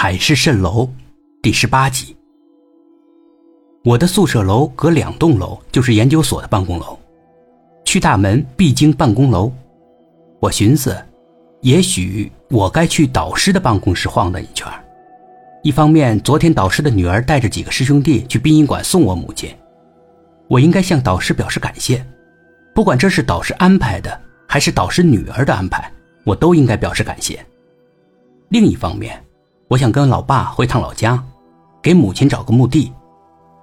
[0.00, 0.88] 海市蜃楼
[1.42, 2.16] 第十八集。
[3.82, 6.96] 我的宿舍楼隔两栋楼就是研究所的办公楼，
[7.84, 9.52] 去大门必经办公楼。
[10.38, 10.96] 我寻思，
[11.62, 14.68] 也许我该去导师的办公室晃荡一圈。
[15.64, 19.52] 一方面，昨天导师的女儿带着几个师兄弟去殡仪馆送我母亲，
[20.46, 22.06] 我应该向导师表示感谢。
[22.72, 25.90] 不管这是导师安排的，还是导师女儿的安排，
[26.22, 27.44] 我都应该表示感谢。
[28.50, 29.20] 另一方面，
[29.68, 31.22] 我想跟老爸回趟老家，
[31.82, 32.90] 给母亲找个墓地，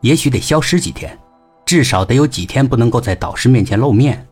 [0.00, 1.18] 也许得消失几天，
[1.66, 4.24] 至少得有几天不能够在导师面前露面。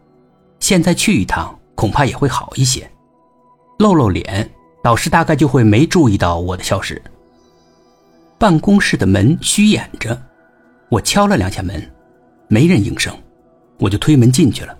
[0.60, 2.88] 现在去一趟，恐怕也会好一些，
[3.80, 4.48] 露露脸，
[4.80, 7.02] 导师大概就会没注意到我的消失。
[8.38, 10.16] 办公室的门虚掩着，
[10.88, 11.82] 我敲了两下门，
[12.46, 13.12] 没人应声，
[13.80, 14.78] 我就推门进去了，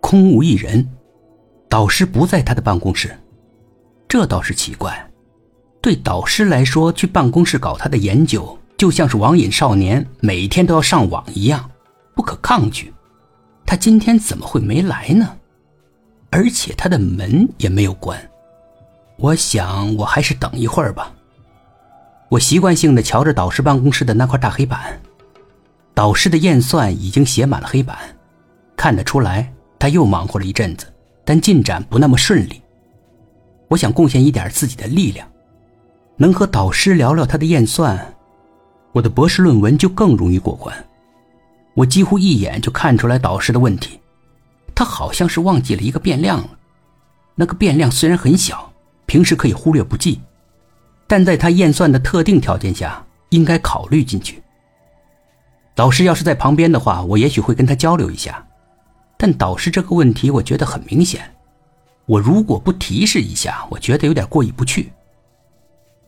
[0.00, 0.88] 空无一人，
[1.68, 3.18] 导师不在他的办公室，
[4.06, 5.08] 这倒是奇怪。
[5.82, 11.68] 对导师来说，去办公室搞他的研究，就像是网瘾少年每天都要上网一样，
[12.14, 12.94] 不可抗拒。
[13.66, 15.36] 他今天怎么会没来呢？
[16.30, 18.16] 而且他的门也没有关。
[19.18, 21.12] 我想，我还是等一会儿吧。
[22.28, 25.00] 我习惯性的瞧着导师办公室的那块大黑板，
[25.94, 27.98] 导师的验算已经写满了黑板，
[28.76, 30.86] 看得出来他又忙活了一阵子，
[31.24, 32.62] 但进展不那么顺利。
[33.66, 35.28] 我想贡献一点自己的力量。
[36.22, 38.14] 能和导师聊聊他的验算，
[38.92, 40.72] 我的博士论文就更容易过关。
[41.74, 43.98] 我几乎一眼就看出来导师的问题，
[44.72, 46.50] 他好像是忘记了一个变量了。
[47.34, 48.72] 那个变量虽然很小，
[49.04, 50.20] 平时可以忽略不计，
[51.08, 54.40] 但在他验算的特定条件下，应该考虑进去。
[55.74, 58.46] 导师要是在旁边的话，我也许会跟他交流一下。
[59.16, 61.20] 但导师这个问题，我觉得很明显。
[62.06, 64.92] 我如果不提示一下，我觉得有点过意不去。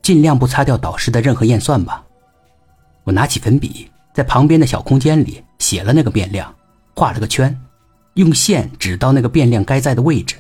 [0.05, 2.05] 尽量不擦掉导师的任何验算吧。
[3.05, 6.54] 我拿起粉笔，在旁边的小空间里写了那个变量，
[6.94, 7.59] 画了个圈，
[8.12, 10.37] 用线指到那个变量该在的位置。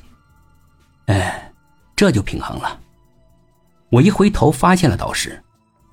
[1.06, 1.50] 哎，
[1.96, 2.78] 这就平衡了。
[3.88, 5.42] 我一回头发现了导师，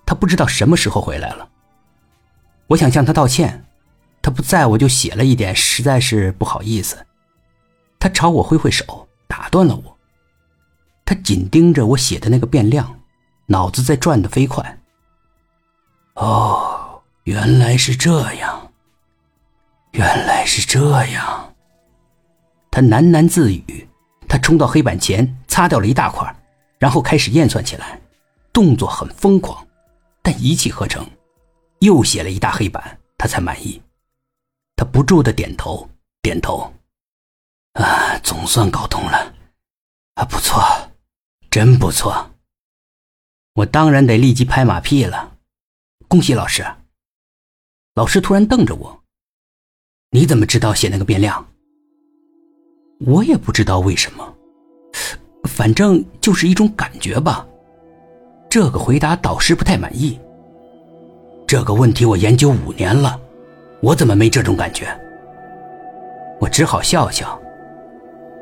[0.05, 1.47] 他不知道什么时候回来了。
[2.67, 3.63] 我想向他道歉，
[4.21, 6.97] 他不在我就写了一点，实在是不好意思。
[7.99, 9.97] 他朝我挥挥手，打断了我。
[11.05, 12.97] 他紧盯着我写的那个变量。
[13.51, 14.79] 脑子在转得飞快。
[16.15, 18.71] 哦，原来是这样，
[19.91, 21.53] 原来是这样。
[22.71, 23.87] 他喃喃自语。
[24.29, 26.33] 他冲到黑板前，擦掉了一大块，
[26.79, 27.99] 然后开始验算起来，
[28.53, 29.67] 动作很疯狂，
[30.21, 31.05] 但一气呵成。
[31.79, 33.81] 又写了一大黑板，他才满意。
[34.77, 35.89] 他不住的点头，
[36.21, 36.71] 点头。
[37.73, 39.33] 啊，总算搞通了。
[40.13, 40.63] 啊，不错，
[41.49, 42.30] 真不错。
[43.53, 45.33] 我当然得立即拍马屁了，
[46.07, 46.65] 恭喜老师！
[47.95, 49.03] 老师突然瞪着我
[50.11, 51.45] ：“你怎么知道写那个变量？”
[53.05, 54.33] 我也不知道为什么，
[55.49, 57.45] 反正就是一种感觉吧。
[58.49, 60.17] 这个回答导师不太满意。
[61.45, 63.19] 这个问题我研究五年了，
[63.81, 64.87] 我怎么没这种感觉？
[66.39, 67.37] 我只好笑笑。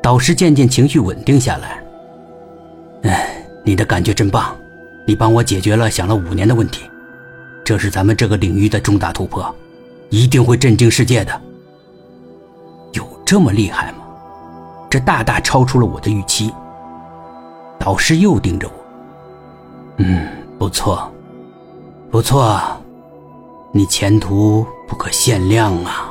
[0.00, 1.82] 导师渐渐情绪稳定下来。
[3.02, 4.56] 哎，你的感觉真棒。
[5.06, 6.88] 你帮我解决了想了五年的问题，
[7.64, 9.54] 这是咱们这个领域的重大突破，
[10.08, 11.40] 一定会震惊世界的。
[12.92, 13.98] 有这么厉害吗？
[14.88, 16.52] 这大大超出了我的预期。
[17.78, 18.74] 导师又盯着我，
[19.98, 20.28] 嗯，
[20.58, 21.10] 不错，
[22.10, 22.60] 不错，
[23.72, 26.10] 你前途不可限量啊。